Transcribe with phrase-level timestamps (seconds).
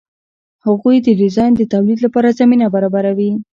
[0.65, 3.31] هغوی د ډیزاین د تولید لپاره زمینه برابروي.